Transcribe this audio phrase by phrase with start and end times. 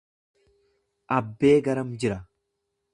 [1.19, 2.19] Abbee garam jira?